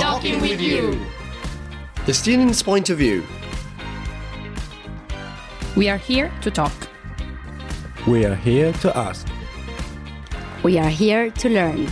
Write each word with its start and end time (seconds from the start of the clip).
Talking 0.00 0.40
with 0.40 0.60
EU. 0.60 0.96
The 2.06 2.14
student's 2.14 2.62
point 2.62 2.88
of 2.88 2.98
view. 2.98 3.24
We 5.76 5.88
are 5.88 5.96
here 5.96 6.30
to 6.42 6.52
talk. 6.52 6.72
We 8.06 8.24
are 8.24 8.36
here 8.36 8.72
to 8.74 8.96
ask. 8.96 9.26
We 10.62 10.78
are 10.78 10.88
here 10.88 11.30
to 11.30 11.48
learn. 11.48 11.88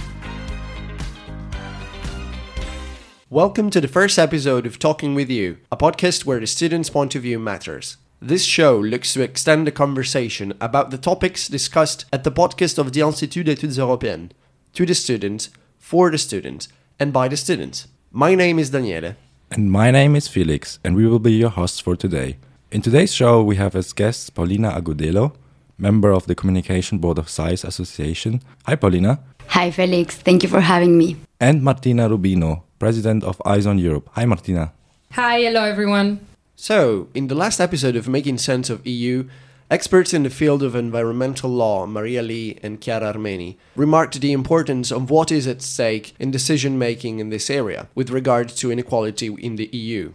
Welcome 3.28 3.70
to 3.70 3.80
the 3.80 3.88
first 3.88 4.20
episode 4.20 4.66
of 4.66 4.78
Talking 4.78 5.16
with 5.16 5.28
EU, 5.28 5.56
a 5.72 5.76
podcast 5.76 6.24
where 6.24 6.38
the 6.38 6.46
student's 6.46 6.90
point 6.90 7.16
of 7.16 7.22
view 7.22 7.40
matters. 7.40 7.96
This 8.22 8.44
show 8.44 8.78
looks 8.78 9.14
to 9.14 9.22
extend 9.22 9.66
the 9.66 9.72
conversation 9.72 10.54
about 10.60 10.92
the 10.92 10.98
topics 10.98 11.48
discussed 11.48 12.04
at 12.12 12.22
the 12.22 12.30
podcast 12.30 12.78
of 12.78 12.92
the 12.92 13.00
Institut 13.00 13.46
d'études 13.46 13.78
européennes 13.78 14.30
to 14.74 14.86
the 14.86 14.94
students, 14.94 15.50
for 15.80 16.12
the 16.12 16.18
students, 16.18 16.68
and 17.00 17.12
by 17.12 17.26
the 17.26 17.36
students. 17.36 17.88
My 18.12 18.34
name 18.34 18.58
is 18.58 18.70
Daniele. 18.70 19.14
And 19.50 19.70
my 19.70 19.90
name 19.90 20.16
is 20.16 20.28
Felix, 20.28 20.78
and 20.84 20.96
we 20.96 21.06
will 21.06 21.18
be 21.18 21.32
your 21.32 21.50
hosts 21.50 21.80
for 21.80 21.96
today. 21.96 22.36
In 22.70 22.80
today's 22.82 23.12
show, 23.12 23.42
we 23.42 23.56
have 23.56 23.76
as 23.76 23.92
guests 23.92 24.30
Paulina 24.30 24.70
Agudelo, 24.70 25.32
member 25.78 26.12
of 26.12 26.26
the 26.26 26.34
Communication 26.34 26.98
Board 26.98 27.18
of 27.18 27.28
Science 27.28 27.64
Association. 27.64 28.42
Hi, 28.66 28.74
Paulina. 28.76 29.20
Hi, 29.48 29.70
Felix. 29.70 30.16
Thank 30.16 30.42
you 30.42 30.48
for 30.48 30.60
having 30.60 30.96
me. 30.98 31.16
And 31.40 31.62
Martina 31.62 32.08
Rubino, 32.08 32.62
president 32.78 33.22
of 33.24 33.40
Eyes 33.44 33.66
on 33.66 33.78
Europe. 33.78 34.08
Hi, 34.12 34.24
Martina. 34.24 34.72
Hi, 35.12 35.40
hello 35.40 35.64
everyone. 35.64 36.20
So, 36.56 37.08
in 37.14 37.28
the 37.28 37.34
last 37.34 37.60
episode 37.60 37.96
of 37.96 38.08
Making 38.08 38.38
Sense 38.38 38.70
of 38.70 38.86
EU, 38.86 39.28
experts 39.70 40.14
in 40.14 40.22
the 40.22 40.30
field 40.30 40.62
of 40.62 40.74
environmental 40.74 41.50
law, 41.50 41.86
Maria 41.86 42.22
Lee 42.22 42.58
and 42.62 42.80
Chiara 42.80 43.12
Armeni, 43.12 43.56
remarked 43.74 44.20
the 44.20 44.32
importance 44.32 44.92
of 44.92 45.10
what 45.10 45.32
is 45.32 45.46
at 45.46 45.62
stake 45.62 46.14
in 46.18 46.30
decision 46.30 46.78
making 46.78 47.18
in 47.18 47.30
this 47.30 47.50
area 47.50 47.88
with 47.94 48.10
regard 48.10 48.48
to 48.48 48.70
inequality 48.70 49.26
in 49.26 49.56
the 49.56 49.68
EU. 49.72 50.12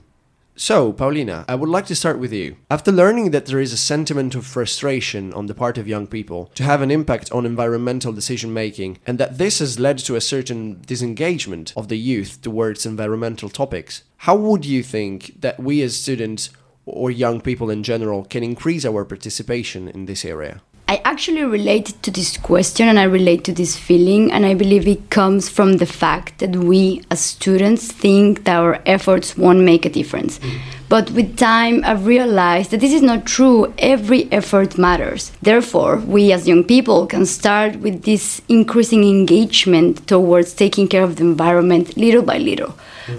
So, 0.55 0.93
Paulina, 0.93 1.45
I 1.47 1.55
would 1.55 1.69
like 1.69 1.85
to 1.87 1.95
start 1.95 2.19
with 2.19 2.31
you. 2.31 2.57
After 2.69 2.91
learning 2.91 3.31
that 3.31 3.47
there 3.47 3.59
is 3.59 3.73
a 3.73 3.77
sentiment 3.77 4.35
of 4.35 4.45
frustration 4.45 5.33
on 5.33 5.47
the 5.47 5.55
part 5.55 5.77
of 5.77 5.87
young 5.87 6.07
people 6.07 6.51
to 6.55 6.63
have 6.63 6.81
an 6.81 6.91
impact 6.91 7.31
on 7.31 7.45
environmental 7.45 8.11
decision 8.11 8.53
making, 8.53 8.99
and 9.07 9.17
that 9.17 9.37
this 9.37 9.59
has 9.59 9.79
led 9.79 9.97
to 9.99 10.15
a 10.15 10.21
certain 10.21 10.81
disengagement 10.85 11.73
of 11.75 11.87
the 11.87 11.97
youth 11.97 12.41
towards 12.41 12.85
environmental 12.85 13.49
topics, 13.49 14.03
how 14.17 14.35
would 14.35 14.63
you 14.63 14.83
think 14.83 15.39
that 15.41 15.59
we 15.59 15.81
as 15.81 15.95
students 15.95 16.51
or 16.85 17.11
young 17.11 17.41
people 17.41 17.69
in 17.69 17.83
general 17.83 18.25
can 18.25 18.43
increase 18.43 18.85
our 18.85 19.05
participation 19.05 19.87
in 19.87 20.05
this 20.05 20.25
area? 20.25 20.61
I 20.91 21.01
actually 21.05 21.43
relate 21.43 21.95
to 22.03 22.11
this 22.11 22.35
question 22.35 22.89
and 22.89 22.99
I 22.99 23.03
relate 23.03 23.45
to 23.45 23.53
this 23.53 23.77
feeling, 23.77 24.29
and 24.29 24.45
I 24.45 24.53
believe 24.53 24.85
it 24.85 25.09
comes 25.09 25.47
from 25.47 25.77
the 25.77 25.85
fact 25.85 26.39
that 26.39 26.53
we 26.57 27.01
as 27.09 27.21
students 27.21 27.89
think 27.89 28.43
that 28.43 28.57
our 28.57 28.81
efforts 28.85 29.37
won't 29.37 29.61
make 29.61 29.85
a 29.85 29.89
difference. 29.89 30.39
Mm-hmm. 30.39 30.57
But 30.89 31.09
with 31.11 31.37
time, 31.37 31.81
I've 31.85 32.05
realized 32.05 32.71
that 32.71 32.81
this 32.81 32.91
is 32.91 33.01
not 33.01 33.25
true. 33.25 33.73
Every 33.77 34.29
effort 34.33 34.77
matters. 34.77 35.31
Therefore, 35.41 35.95
we 35.99 36.33
as 36.33 36.45
young 36.45 36.65
people 36.65 37.07
can 37.07 37.25
start 37.25 37.77
with 37.77 38.03
this 38.03 38.41
increasing 38.49 39.05
engagement 39.05 40.05
towards 40.07 40.53
taking 40.53 40.89
care 40.89 41.03
of 41.03 41.15
the 41.15 41.23
environment 41.23 41.95
little 41.95 42.23
by 42.23 42.37
little. 42.37 42.75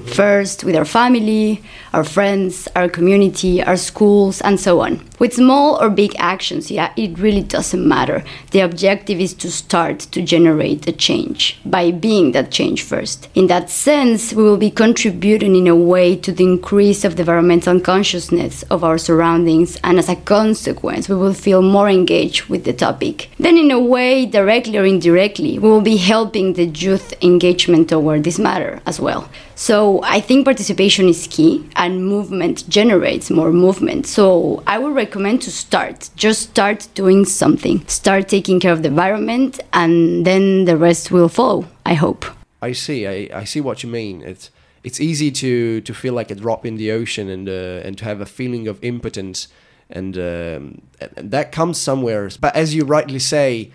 First, 0.07 0.65
with 0.65 0.77
our 0.77 0.85
family, 0.85 1.63
our 1.93 2.05
friends, 2.05 2.69
our 2.75 2.89
community, 2.89 3.63
our 3.63 3.77
schools, 3.77 4.41
and 4.41 4.59
so 4.59 4.81
on. 4.81 5.01
With 5.19 5.35
small 5.35 5.81
or 5.81 5.89
big 5.91 6.15
actions, 6.19 6.71
yeah, 6.71 6.93
it 6.97 7.19
really 7.19 7.43
doesn't 7.43 7.87
matter. 7.87 8.25
The 8.51 8.61
objective 8.61 9.21
is 9.21 9.35
to 9.35 9.51
start 9.51 10.01
to 10.01 10.23
generate 10.23 10.89
a 10.89 10.93
change 10.93 11.61
by 11.65 11.91
being 11.93 12.33
that 12.33 12.51
change 12.51 12.83
first. 12.83 13.29
In 13.35 13.47
that 13.47 13.71
sense, 13.71 14.33
we 14.33 14.43
will 14.43 14.57
be 14.57 14.71
contributing 14.71 15.55
in 15.55 15.69
a 15.69 15.77
way 15.77 16.17
to 16.17 16.33
the 16.33 16.45
increase 16.45 17.05
of 17.05 17.17
the 17.17 17.23
environmental 17.23 17.81
consciousness 17.81 18.65
of 18.65 18.83
our 18.83 18.99
surroundings, 18.99 19.79
and 19.85 19.99
as 19.99 20.09
a 20.09 20.17
consequence, 20.17 21.09
we 21.09 21.15
will 21.15 21.35
feel 21.35 21.63
more 21.63 21.89
engaged 21.89 22.47
with 22.47 22.65
the 22.65 22.73
topic. 22.73 23.31
Then, 23.39 23.57
in 23.57 23.71
a 23.71 23.79
way, 23.79 24.27
directly 24.27 24.77
or 24.79 24.85
indirectly, 24.85 25.59
we 25.59 25.69
will 25.69 25.81
be 25.83 25.99
helping 25.99 26.55
the 26.55 26.67
youth 26.67 27.15
engagement 27.23 27.91
toward 27.91 28.25
this 28.25 28.39
matter 28.39 28.81
as 28.87 28.99
well. 28.99 29.29
So 29.55 30.01
I 30.03 30.21
think 30.21 30.45
participation 30.45 31.09
is 31.09 31.27
key 31.31 31.69
and 31.77 32.05
movement 32.05 32.69
generates 32.69 33.31
more 33.31 33.53
movement. 33.53 34.07
So 34.07 34.63
I 34.67 34.79
would 34.79 34.95
recommend 34.95 35.43
to 35.43 35.51
start. 35.51 36.11
Just 36.17 36.51
start 36.51 36.89
doing 36.95 37.25
something. 37.25 37.87
Start 37.87 38.29
taking 38.29 38.61
care 38.61 38.73
of 38.73 38.83
the 38.83 38.89
environment 38.89 39.61
and 39.73 40.25
then 40.25 40.65
the 40.65 40.77
rest 40.77 41.11
will 41.11 41.29
follow, 41.29 41.67
I 41.85 41.95
hope. 41.95 42.25
I 42.61 42.73
see. 42.73 43.07
I, 43.07 43.41
I 43.41 43.45
see 43.45 43.61
what 43.61 43.83
you 43.83 43.91
mean. 43.91 44.23
It's 44.23 44.51
it's 44.85 45.01
easy 45.01 45.31
to, 45.31 45.81
to 45.81 45.95
feel 45.95 46.13
like 46.13 46.31
a 46.31 46.35
drop 46.35 46.67
in 46.67 46.77
the 46.77 46.91
ocean 46.91 47.29
and 47.29 47.49
uh, 47.49 47.87
and 47.87 47.97
to 47.99 48.05
have 48.05 48.21
a 48.21 48.27
feeling 48.27 48.69
of 48.69 48.83
impotence, 48.83 49.49
and, 49.91 50.17
um, 50.17 50.83
and 51.17 51.31
that 51.31 51.53
comes 51.53 51.79
somewhere. 51.79 52.29
But 52.41 52.57
as 52.57 52.75
you 52.75 52.85
rightly 52.85 53.19
say, 53.19 53.71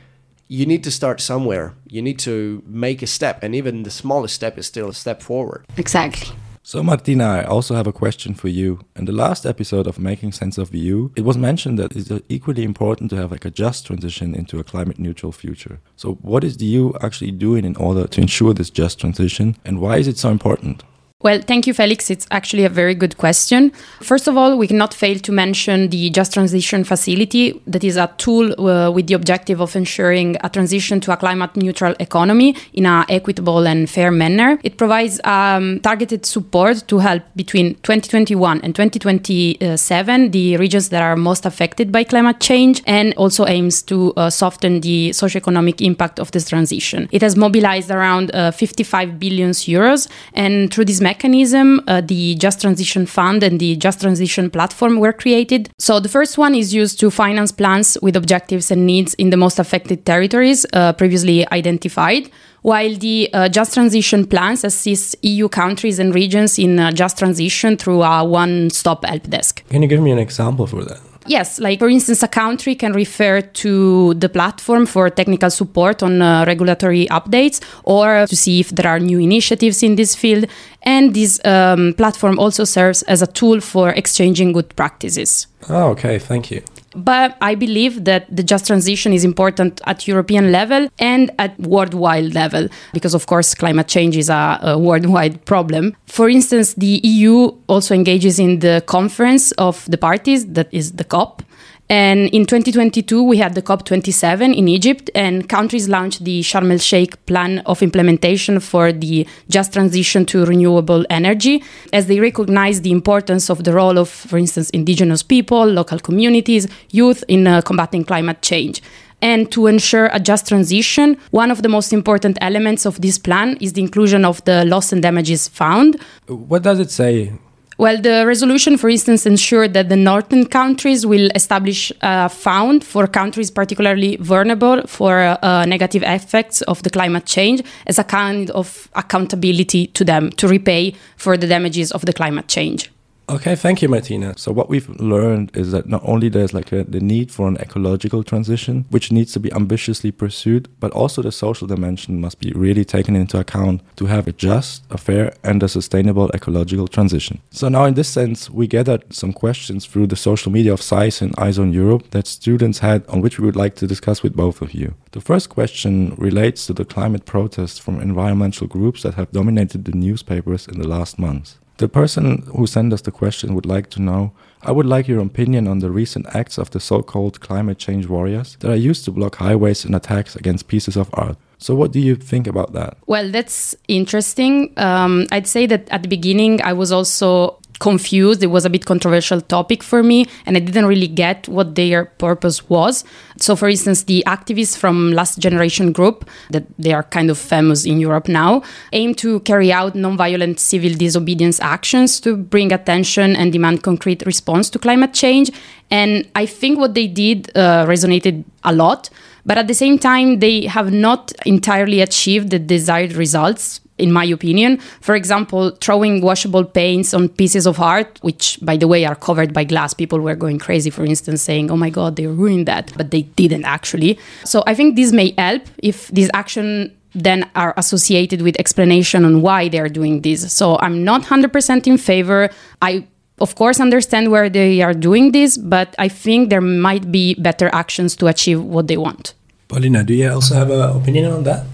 you 0.48 0.66
need 0.66 0.84
to 0.84 0.92
start 0.92 1.22
somewhere. 1.22 1.74
You 1.88 2.02
need 2.02 2.20
to 2.20 2.64
make 2.66 3.02
a 3.02 3.08
step, 3.08 3.44
and 3.44 3.54
even 3.56 3.84
the 3.84 3.92
smallest 3.92 4.36
step 4.36 4.58
is 4.58 4.66
still 4.66 4.90
a 4.90 4.94
step 4.94 5.22
forward. 5.22 5.66
Exactly. 5.78 6.36
So, 6.64 6.84
Martina, 6.84 7.24
I 7.24 7.44
also 7.46 7.76
have 7.76 7.88
a 7.88 7.94
question 7.94 8.34
for 8.34 8.50
you. 8.50 8.82
In 8.98 9.06
the 9.06 9.14
last 9.14 9.46
episode 9.46 9.88
of 9.88 10.00
Making 10.00 10.34
Sense 10.34 10.58
of 10.58 10.76
EU, 10.76 11.12
it 11.16 11.24
was 11.24 11.38
mentioned 11.38 11.80
that 11.80 11.96
it's 11.96 12.12
equally 12.28 12.64
important 12.64 13.10
to 13.12 13.16
have 13.16 13.32
like 13.32 13.46
a 13.46 13.50
just 13.50 13.88
transition 13.88 14.36
into 14.36 14.60
a 14.60 14.66
climate 14.66 15.00
neutral 15.00 15.32
future. 15.32 15.80
So, 15.96 16.16
what 16.16 16.44
is 16.44 16.58
the 16.58 16.66
EU 16.66 16.92
actually 17.02 17.32
doing 17.32 17.64
in 17.64 17.78
order 17.78 18.06
to 18.06 18.22
ensure 18.22 18.54
this 18.54 18.70
just 18.70 19.00
transition, 19.00 19.56
and 19.64 19.80
why 19.80 19.96
is 19.96 20.10
it 20.10 20.18
so 20.18 20.30
important? 20.30 20.84
Well, 21.24 21.42
thank 21.42 21.66
you, 21.66 21.74
Felix. 21.74 22.12
It's 22.12 22.28
actually 22.30 22.64
a 22.64 22.70
very 22.70 22.94
good 22.94 23.18
question. 23.18 23.72
First 24.04 24.28
of 24.28 24.38
all, 24.38 24.56
we 24.56 24.68
cannot 24.68 24.94
fail 24.94 25.18
to 25.18 25.32
mention 25.32 25.90
the 25.90 26.12
Just 26.12 26.36
Transition 26.36 26.84
Facility, 26.84 27.60
that 27.66 27.84
is 27.84 27.98
a 27.98 28.14
tool 28.20 28.54
uh, 28.62 28.92
with 28.92 29.08
the 29.08 29.16
objective 29.16 29.60
of 29.60 29.76
ensuring 29.76 30.38
a 30.42 30.50
transition 30.50 31.00
to 31.02 31.12
a 31.12 31.18
climate 31.18 31.56
neutral 31.56 31.96
economy 32.00 32.56
in 32.74 32.86
an 32.86 33.04
equitable 33.10 33.66
and 33.66 33.90
fair 33.90 34.12
manner. 34.12 34.60
It 34.62 34.78
provides 34.78 35.20
um, 35.24 35.80
targeted 35.80 36.24
support 36.24 36.88
to 36.88 37.00
help 37.00 37.24
between 37.36 37.74
2021 37.82 38.62
and 38.62 38.76
2027 38.76 40.30
the 40.30 40.58
regions 40.58 40.90
that 40.90 41.02
are 41.02 41.16
most 41.16 41.48
affected 41.48 41.92
by 41.92 42.04
climate 42.04 42.40
change 42.40 42.84
and 42.86 43.16
also 43.16 43.48
aims 43.48 43.82
to 43.82 44.14
uh, 44.18 44.30
soften 44.30 44.82
the 44.82 45.10
socioeconomic 45.10 45.84
impact 45.84 46.20
of 46.20 46.30
this 46.30 46.48
transition. 46.48 47.10
It 47.12 47.24
has 47.24 47.36
mobilized 47.36 47.90
around 47.90 48.30
uh, 48.36 48.52
55 48.52 49.20
billion 49.20 49.50
euros, 49.50 50.08
and 50.36 50.72
through 50.72 50.86
this 50.86 51.07
mechanism, 51.12 51.68
uh, 51.88 52.02
the 52.14 52.24
Just 52.36 52.58
Transition 52.64 53.06
Fund 53.06 53.40
and 53.48 53.56
the 53.60 53.72
Just 53.86 53.98
Transition 54.02 54.46
Platform 54.58 54.94
were 55.04 55.16
created. 55.24 55.70
So 55.88 55.94
the 56.06 56.12
first 56.18 56.34
one 56.46 56.54
is 56.62 56.68
used 56.82 56.96
to 57.02 57.06
finance 57.24 57.52
plans 57.62 57.98
with 58.06 58.16
objectives 58.22 58.72
and 58.72 58.86
needs 58.94 59.12
in 59.24 59.28
the 59.34 59.40
most 59.46 59.58
affected 59.64 60.00
territories 60.12 60.60
uh, 60.74 60.94
previously 61.02 61.38
identified. 61.60 62.24
While 62.62 62.96
the 63.06 63.18
uh, 63.34 63.50
Just 63.58 63.74
Transition 63.78 64.22
plans 64.34 64.64
assist 64.64 65.16
EU 65.22 65.48
countries 65.62 65.98
and 66.02 66.10
regions 66.14 66.52
in 66.60 66.72
uh, 66.80 66.92
just 66.92 67.18
transition 67.18 67.78
through 67.78 68.02
a 68.04 68.26
one 68.44 68.70
stop 68.80 69.06
help 69.06 69.26
desk. 69.36 69.54
Can 69.70 69.82
you 69.84 69.88
give 69.88 70.02
me 70.02 70.12
an 70.12 70.20
example 70.28 70.66
for 70.68 70.84
that? 70.90 71.00
Yes, 71.28 71.60
like 71.60 71.80
for 71.80 71.90
instance, 71.90 72.24
a 72.24 72.28
country 72.28 72.76
can 72.76 72.94
refer 72.94 73.42
to 73.42 74.14
the 74.14 74.30
platform 74.30 74.86
for 74.86 75.10
technical 75.10 75.50
support 75.50 76.02
on 76.02 76.22
uh, 76.22 76.46
regulatory 76.48 77.08
updates 77.08 77.62
or 77.84 78.26
to 78.28 78.36
see 78.36 78.60
if 78.60 78.70
there 78.70 78.88
are 78.88 79.00
new 79.00 79.20
initiatives 79.20 79.84
in 79.84 79.96
this 79.96 80.16
field. 80.16 80.46
And 80.84 81.14
this 81.14 81.40
um, 81.46 81.94
platform 81.98 82.40
also 82.40 82.64
serves 82.64 83.04
as 83.04 83.22
a 83.22 83.28
tool 83.28 83.60
for 83.60 83.90
exchanging 83.90 84.54
good 84.54 84.74
practices. 84.76 85.48
Oh, 85.70 85.90
okay, 85.90 86.18
thank 86.18 86.50
you. 86.50 86.64
But 86.96 87.38
I 87.42 87.56
believe 87.56 88.06
that 88.06 88.34
the 88.36 88.44
just 88.44 88.68
transition 88.68 89.14
is 89.14 89.24
important 89.24 89.82
at 89.86 90.08
European 90.08 90.52
level 90.52 90.88
and 91.00 91.32
at 91.38 91.60
worldwide 91.60 92.34
level, 92.34 92.68
because 92.94 93.14
of 93.14 93.28
course 93.28 93.54
climate 93.54 93.88
change 93.88 94.16
is 94.18 94.30
a, 94.30 94.60
a, 94.62 94.78
worldwide 94.78 95.46
problem. 95.46 95.96
For 96.06 96.30
instance, 96.30 96.74
the 96.74 97.02
EU 97.04 97.52
also 97.68 97.94
engages 97.94 98.40
in 98.40 98.60
the 98.60 98.84
conference 98.88 99.52
of 99.54 99.86
the 99.90 99.98
parties, 99.98 100.46
that 100.54 100.70
is 100.72 100.94
the 100.94 101.04
COP. 101.04 101.44
And 101.90 102.28
in 102.30 102.46
2022, 102.46 103.24
we 103.24 103.38
had 103.38 103.56
the 103.56 103.62
COP27 103.62 104.56
in 104.56 104.68
Egypt, 104.68 105.10
and 105.16 105.48
countries 105.48 105.88
launched 105.88 106.26
the 106.26 106.42
Sharm 106.42 106.72
el 106.72 106.80
Sheikh 106.80 107.26
plan 107.26 107.60
of 107.60 107.82
implementation 107.82 108.60
for 108.60 108.92
the 108.92 109.26
just 109.50 109.72
transition 109.72 110.26
to 110.26 110.46
renewable 110.46 111.06
energy, 111.10 111.64
as 111.94 112.08
they 112.08 112.20
recognize 112.20 112.82
the 112.82 112.92
importance 112.92 113.50
of 113.50 113.64
the 113.64 113.74
role 113.74 113.98
of, 113.98 114.10
for 114.10 114.38
instance, 114.38 114.70
indigenous 114.72 115.24
people, 115.24 115.66
local 115.66 116.00
communities, 116.00 116.68
youth 116.92 117.24
in 117.30 117.48
uh, 117.48 117.62
combating 117.62 118.04
climate 118.04 118.42
change. 118.42 118.82
And 119.22 119.50
to 119.54 119.68
ensure 119.68 120.10
a 120.14 120.20
just 120.20 120.48
transition, 120.48 121.18
one 121.32 121.52
of 121.52 121.64
the 121.64 121.70
most 121.70 121.94
important 121.94 122.38
elements 122.42 122.86
of 122.86 123.02
this 123.02 123.18
plan 123.18 123.58
is 123.62 123.74
the 123.74 123.82
inclusion 123.82 124.26
of 124.26 124.44
the 124.44 124.66
loss 124.66 124.92
and 124.92 125.02
damages 125.02 125.48
fund. 125.48 126.00
What 126.28 126.64
does 126.64 126.80
it 126.80 126.92
say 126.92 127.32
Well, 127.80 128.02
the 128.02 128.26
resolution, 128.26 128.76
for 128.78 128.90
instance, 128.90 129.28
ensured 129.28 129.74
that 129.74 129.90
the 129.90 129.96
northern 129.96 130.48
countries 130.48 131.06
will 131.06 131.30
establish 131.36 131.92
a 132.02 132.28
fund 132.28 132.84
for 132.84 133.06
countries 133.06 133.52
particularly 133.52 134.16
vulnerable 134.16 134.82
for 134.88 135.38
uh, 135.44 135.64
negative 135.66 136.02
effects 136.02 136.64
of 136.64 136.82
the 136.82 136.90
climate 136.90 137.28
change 137.28 137.62
as 137.86 138.00
a 138.00 138.04
kind 138.04 138.50
of 138.52 138.90
accountability 138.96 139.88
to 139.88 140.04
them 140.04 140.32
to 140.32 140.48
repay 140.48 140.96
for 141.18 141.38
the 141.38 141.46
damages 141.46 141.92
of 141.92 142.04
the 142.06 142.14
climate 142.14 142.48
change. 142.48 142.90
Okay, 143.30 143.58
thank 143.58 143.82
you, 143.82 143.90
Martina. 143.90 144.38
So 144.38 144.54
what 144.54 144.70
we've 144.70 144.88
learned 145.02 145.52
is 145.54 145.74
that 145.74 145.86
not 145.86 146.02
only 146.06 146.30
there's 146.30 146.54
like 146.54 146.72
a, 146.72 146.86
the 146.86 147.02
need 147.02 147.30
for 147.30 147.50
an 147.50 147.58
ecological 147.58 148.24
transition, 148.24 148.86
which 148.90 149.12
needs 149.12 149.34
to 149.34 149.40
be 149.42 149.52
ambitiously 149.52 150.12
pursued, 150.12 150.70
but 150.80 150.94
also 150.94 151.22
the 151.22 151.34
social 151.34 151.68
dimension 151.68 152.22
must 152.22 152.40
be 152.40 152.54
really 152.54 152.86
taken 152.86 153.18
into 153.18 153.38
account 153.38 153.82
to 153.98 154.06
have 154.06 154.30
a 154.30 154.32
just, 154.32 154.86
a 154.90 154.98
fair, 154.98 155.34
and 155.44 155.62
a 155.62 155.68
sustainable 155.68 156.32
ecological 156.34 156.88
transition. 156.88 157.42
So 157.52 157.68
now, 157.68 157.84
in 157.84 157.96
this 157.96 158.08
sense, 158.08 158.50
we 158.50 158.66
gathered 158.66 159.14
some 159.14 159.34
questions 159.34 159.86
through 159.86 160.08
the 160.08 160.16
social 160.16 160.50
media 160.50 160.72
of 160.72 160.82
SAIES 160.82 161.22
and 161.22 161.36
Eyes 161.38 161.60
on 161.60 161.74
Europe 161.74 162.12
that 162.12 162.28
students 162.28 162.80
had, 162.80 163.06
on 163.08 163.20
which 163.20 163.40
we 163.40 163.46
would 163.46 163.58
like 163.58 163.76
to 163.76 163.88
discuss 163.88 164.24
with 164.24 164.38
both 164.38 164.62
of 164.62 164.74
you. 164.74 164.94
The 165.12 165.20
first 165.20 165.50
question 165.50 166.16
relates 166.18 166.66
to 166.68 166.74
the 166.74 166.86
climate 166.86 167.26
protests 167.26 167.78
from 167.78 168.00
environmental 168.00 168.68
groups 168.68 169.04
that 169.04 169.16
have 169.16 169.32
dominated 169.32 169.84
the 169.84 169.92
newspapers 169.92 170.66
in 170.66 170.80
the 170.80 170.88
last 170.88 171.20
months. 171.20 171.58
The 171.78 171.88
person 171.88 172.44
who 172.56 172.66
sent 172.68 172.94
us 172.94 173.02
the 173.02 173.12
question 173.12 173.54
would 173.54 173.66
like 173.66 173.90
to 173.92 174.02
know 174.02 174.34
I 174.64 174.72
would 174.72 174.86
like 174.86 175.08
your 175.08 175.22
opinion 175.22 175.68
on 175.68 175.80
the 175.80 175.92
recent 175.92 176.26
acts 176.36 176.58
of 176.58 176.72
the 176.72 176.80
so 176.80 177.04
called 177.04 177.40
climate 177.40 177.78
change 177.78 178.08
warriors 178.08 178.58
that 178.60 178.72
are 178.72 178.76
used 178.76 179.06
to 179.06 179.12
block 179.12 179.36
highways 179.36 179.86
and 179.86 179.96
attacks 179.96 180.36
against 180.36 180.68
pieces 180.68 180.98
of 180.98 181.10
art. 181.14 181.38
So, 181.60 181.74
what 181.74 181.92
do 181.92 182.00
you 182.00 182.16
think 182.16 182.48
about 182.48 182.74
that? 182.74 182.98
Well, 183.08 183.32
that's 183.32 183.76
interesting. 183.88 184.74
Um, 184.78 185.26
I'd 185.32 185.48
say 185.48 185.66
that 185.68 185.90
at 185.90 186.04
the 186.04 186.08
beginning, 186.08 186.62
I 186.62 186.74
was 186.74 186.92
also 186.92 187.57
confused. 187.80 188.44
It 188.44 188.48
was 188.48 188.66
a 188.66 188.70
bit 188.70 188.86
controversial 188.86 189.42
topic 189.42 189.84
for 189.84 190.04
me, 190.04 190.26
and 190.46 190.58
I 190.58 190.60
didn't 190.60 190.86
really 190.86 191.08
get 191.08 191.48
what 191.48 191.76
their 191.76 192.06
purpose 192.06 192.70
was. 192.70 193.04
So, 193.38 193.56
for 193.56 193.70
instance, 193.70 194.04
the 194.04 194.24
activists 194.28 194.78
from 194.78 195.12
Last 195.12 195.40
Generation 195.40 195.92
Group, 195.92 196.30
that 196.52 196.66
they 196.78 196.94
are 196.94 197.04
kind 197.04 197.30
of 197.30 197.38
famous 197.38 197.86
in 197.86 198.00
Europe 198.00 198.28
now, 198.28 198.64
aim 198.94 199.14
to 199.16 199.40
carry 199.42 199.72
out 199.72 199.94
nonviolent 199.94 200.60
civil 200.60 200.94
disobedience 200.94 201.60
actions 201.60 202.20
to 202.22 202.36
bring 202.36 202.72
attention 202.72 203.36
and 203.36 203.52
demand 203.52 203.84
concrete 203.84 204.26
response 204.26 204.70
to 204.72 204.80
climate 204.80 205.14
change. 205.14 205.52
And 205.92 206.28
I 206.36 206.46
think 206.46 206.80
what 206.80 206.94
they 206.94 207.08
did 207.08 207.52
uh, 207.56 207.86
resonated 207.86 208.44
a 208.64 208.74
lot. 208.74 209.10
But 209.46 209.58
at 209.58 209.68
the 209.68 209.74
same 209.74 209.98
time, 209.98 210.40
they 210.40 210.66
have 210.66 210.92
not 210.92 211.32
entirely 211.46 212.02
achieved 212.02 212.50
the 212.50 212.60
desired 212.60 213.14
results 213.14 213.80
in 213.98 214.12
my 214.12 214.26
opinion. 214.26 214.78
For 215.02 215.16
example, 215.16 215.72
throwing 215.82 216.22
washable 216.22 216.64
paints 216.64 217.14
on 217.14 217.30
pieces 217.30 217.66
of 217.66 217.80
art, 217.80 218.20
which, 218.22 218.60
by 218.62 218.78
the 218.78 218.88
way, 218.88 219.06
are 219.06 219.16
covered 219.16 219.54
by 219.54 219.64
glass. 219.64 219.94
People 219.94 220.20
were 220.20 220.36
going 220.36 220.60
crazy, 220.60 220.90
for 220.90 221.06
instance, 221.06 221.42
saying, 221.42 221.72
oh 221.72 221.78
my 221.78 221.90
God, 221.90 222.16
they 222.16 222.28
ruined 222.28 222.68
that. 222.68 222.94
But 222.96 223.12
they 223.12 223.24
didn't 223.24 223.66
actually. 223.66 224.20
So 224.46 224.64
I 224.68 224.76
think 224.76 224.96
this 224.96 225.12
may 225.12 225.34
help 225.38 225.64
if 225.80 226.08
this 226.10 226.30
action 226.34 226.94
then 227.14 227.50
are 227.56 227.74
associated 227.78 228.42
with 228.42 228.60
explanation 228.60 229.26
on 229.26 229.42
why 229.42 229.70
they 229.70 229.80
are 229.80 229.90
doing 229.90 230.22
this. 230.22 230.54
So 230.54 230.78
I'm 230.80 231.04
not 231.04 231.24
100% 231.24 231.88
in 231.88 231.98
favor. 231.98 232.50
I 232.82 233.08
of 233.40 233.56
course 233.56 233.80
understand 233.80 234.32
where 234.32 234.50
they 234.50 234.82
are 234.82 234.94
doing 234.94 235.32
this, 235.32 235.58
but 235.58 235.96
I 235.98 236.08
think 236.10 236.50
there 236.50 236.62
might 236.62 237.12
be 237.12 237.36
better 237.36 237.70
actions 237.74 238.16
to 238.18 238.28
achieve 238.28 238.62
what 238.62 238.88
they 238.88 238.98
want. 238.98 239.34
Paulina, 239.68 240.04
do 240.04 240.14
you 240.14 240.32
also 240.32 240.56
have 240.56 240.70
an 240.70 240.80
opinion 240.80 241.32
on 241.32 241.44
that? 241.44 241.66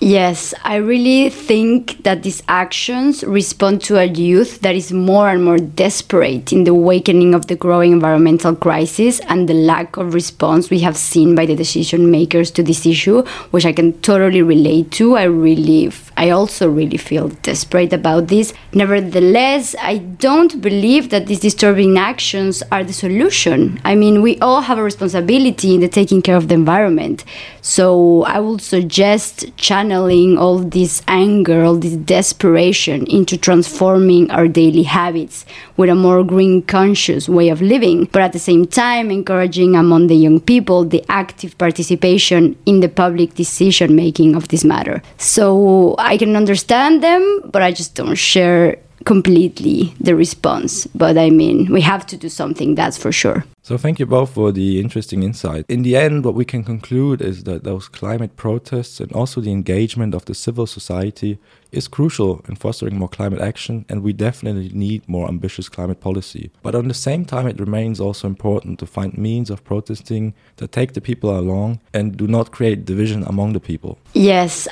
Yes, 0.00 0.54
I 0.62 0.76
really 0.76 1.28
think 1.28 2.04
that 2.04 2.22
these 2.22 2.40
actions 2.46 3.24
respond 3.24 3.82
to 3.82 3.96
a 3.96 4.04
youth 4.04 4.60
that 4.60 4.76
is 4.76 4.92
more 4.92 5.28
and 5.28 5.44
more 5.44 5.58
desperate 5.58 6.52
in 6.52 6.62
the 6.62 6.70
awakening 6.70 7.34
of 7.34 7.48
the 7.48 7.56
growing 7.56 7.90
environmental 7.90 8.54
crisis 8.54 9.18
and 9.26 9.48
the 9.48 9.54
lack 9.54 9.96
of 9.96 10.14
response 10.14 10.70
we 10.70 10.78
have 10.80 10.96
seen 10.96 11.34
by 11.34 11.46
the 11.46 11.56
decision 11.56 12.12
makers 12.12 12.52
to 12.52 12.62
this 12.62 12.86
issue, 12.86 13.24
which 13.50 13.66
I 13.66 13.72
can 13.72 13.92
totally 14.00 14.40
relate 14.40 14.92
to. 14.92 15.16
I 15.16 15.24
really, 15.24 15.90
I 16.16 16.30
also 16.30 16.70
really 16.70 16.96
feel 16.96 17.30
desperate 17.42 17.92
about 17.92 18.28
this. 18.28 18.54
Nevertheless, 18.72 19.74
I 19.82 19.98
don't 19.98 20.60
believe 20.60 21.10
that 21.10 21.26
these 21.26 21.40
disturbing 21.40 21.98
actions 21.98 22.62
are 22.70 22.84
the 22.84 22.92
solution. 22.92 23.80
I 23.84 23.96
mean, 23.96 24.22
we 24.22 24.38
all 24.38 24.60
have 24.60 24.78
a 24.78 24.82
responsibility 24.84 25.74
in 25.74 25.80
the 25.80 25.88
taking 25.88 26.22
care 26.22 26.36
of 26.36 26.46
the 26.46 26.54
environment. 26.54 27.24
So 27.62 28.22
I 28.22 28.38
would 28.38 28.62
suggest 28.62 29.44
channeling 29.88 30.36
all 30.36 30.58
this 30.58 31.00
anger, 31.08 31.64
all 31.64 31.76
this 31.76 31.96
desperation 31.96 33.06
into 33.06 33.38
transforming 33.38 34.30
our 34.30 34.46
daily 34.46 34.82
habits 34.82 35.46
with 35.78 35.88
a 35.88 35.94
more 35.94 36.22
green 36.22 36.60
conscious 36.62 37.26
way 37.26 37.48
of 37.48 37.62
living, 37.62 38.04
but 38.12 38.20
at 38.20 38.34
the 38.34 38.38
same 38.38 38.66
time 38.66 39.10
encouraging 39.10 39.74
among 39.74 40.08
the 40.08 40.14
young 40.14 40.40
people 40.40 40.84
the 40.84 41.02
active 41.08 41.56
participation 41.56 42.54
in 42.66 42.80
the 42.80 42.88
public 42.88 43.34
decision 43.34 43.96
making 43.96 44.36
of 44.36 44.48
this 44.48 44.62
matter. 44.62 45.00
So 45.16 45.94
I 45.98 46.18
can 46.18 46.36
understand 46.36 47.02
them, 47.02 47.40
but 47.46 47.62
I 47.62 47.72
just 47.72 47.94
don't 47.94 48.14
share 48.14 48.76
completely 49.04 49.94
the 50.00 50.14
response. 50.14 50.86
But 50.94 51.18
I 51.18 51.30
mean, 51.30 51.72
we 51.72 51.80
have 51.80 52.06
to 52.06 52.16
do 52.16 52.28
something, 52.28 52.74
that's 52.74 52.98
for 52.98 53.12
sure. 53.12 53.44
So, 53.62 53.76
thank 53.76 53.98
you 53.98 54.06
both 54.06 54.30
for 54.30 54.50
the 54.50 54.80
interesting 54.80 55.22
insight. 55.22 55.66
In 55.68 55.82
the 55.82 55.94
end, 55.94 56.24
what 56.24 56.34
we 56.34 56.46
can 56.46 56.64
conclude 56.64 57.20
is 57.20 57.44
that 57.44 57.64
those 57.64 57.86
climate 57.86 58.34
protests 58.36 58.98
and 58.98 59.12
also 59.12 59.42
the 59.42 59.52
engagement 59.52 60.14
of 60.14 60.24
the 60.24 60.34
civil 60.34 60.66
society 60.66 61.38
is 61.70 61.86
crucial 61.86 62.42
in 62.48 62.56
fostering 62.56 62.98
more 62.98 63.10
climate 63.10 63.40
action, 63.40 63.84
and 63.90 64.02
we 64.02 64.14
definitely 64.14 64.70
need 64.70 65.06
more 65.06 65.28
ambitious 65.28 65.68
climate 65.68 66.00
policy. 66.00 66.50
But 66.62 66.74
on 66.74 66.88
the 66.88 66.94
same 66.94 67.26
time, 67.26 67.46
it 67.46 67.60
remains 67.60 68.00
also 68.00 68.26
important 68.26 68.78
to 68.78 68.86
find 68.86 69.18
means 69.18 69.50
of 69.50 69.64
protesting 69.64 70.32
that 70.56 70.72
take 70.72 70.94
the 70.94 71.02
people 71.02 71.38
along 71.38 71.80
and 71.92 72.16
do 72.16 72.26
not 72.26 72.52
create 72.52 72.86
division 72.86 73.22
among 73.24 73.52
the 73.52 73.60
people. 73.60 73.98
Yes, 74.14 74.66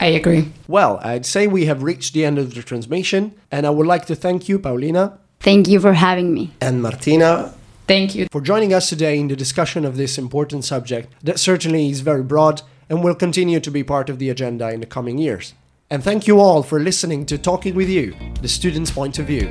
I 0.00 0.06
agree. 0.06 0.52
Well, 0.68 0.98
I'd 1.02 1.26
say 1.26 1.46
we 1.46 1.66
have 1.66 1.82
reached 1.82 2.14
the 2.14 2.24
end 2.24 2.38
of 2.38 2.54
the 2.54 2.62
transmission, 2.62 3.32
and 3.50 3.66
I 3.66 3.70
would 3.70 3.86
like 3.86 4.06
to 4.06 4.14
thank 4.14 4.48
you, 4.48 4.58
Paulina. 4.58 5.18
Thank 5.40 5.68
you 5.68 5.80
for 5.80 5.92
having 5.92 6.32
me. 6.32 6.52
And 6.60 6.82
Martina. 6.82 7.54
Thank 7.86 8.14
you. 8.14 8.26
For 8.30 8.40
joining 8.40 8.72
us 8.72 8.88
today 8.88 9.18
in 9.18 9.28
the 9.28 9.36
discussion 9.36 9.84
of 9.84 9.96
this 9.96 10.16
important 10.16 10.64
subject 10.64 11.12
that 11.22 11.38
certainly 11.38 11.90
is 11.90 12.00
very 12.00 12.22
broad 12.22 12.62
and 12.88 13.04
will 13.04 13.14
continue 13.14 13.60
to 13.60 13.70
be 13.70 13.84
part 13.84 14.08
of 14.08 14.18
the 14.18 14.30
agenda 14.30 14.70
in 14.70 14.80
the 14.80 14.86
coming 14.86 15.18
years. 15.18 15.54
And 15.90 16.02
thank 16.02 16.26
you 16.26 16.40
all 16.40 16.62
for 16.62 16.80
listening 16.80 17.26
to 17.26 17.36
Talking 17.36 17.74
with 17.74 17.88
EU, 17.88 18.14
the 18.40 18.48
student's 18.48 18.90
point 18.90 19.18
of 19.18 19.26
view. 19.26 19.48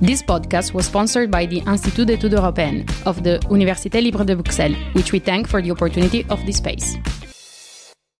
This 0.00 0.22
podcast 0.22 0.72
was 0.72 0.86
sponsored 0.86 1.30
by 1.30 1.44
the 1.44 1.60
Institut 1.66 2.06
d'études 2.06 2.34
européennes 2.34 2.86
of 3.04 3.22
the 3.22 3.38
Université 3.50 4.00
Libre 4.00 4.24
de 4.24 4.34
Bruxelles, 4.34 4.76
which 4.94 5.12
we 5.12 5.18
thank 5.18 5.46
for 5.46 5.60
the 5.60 5.70
opportunity 5.70 6.24
of 6.30 6.44
this 6.46 6.56
space. 6.56 6.96